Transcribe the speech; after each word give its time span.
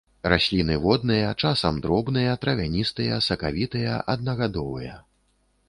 Расліны 0.31 0.77
водныя, 0.85 1.27
часам 1.43 1.77
дробныя, 1.83 2.33
травяністыя, 2.45 3.21
сакавітыя, 3.29 4.01
аднагадовыя. 4.15 5.01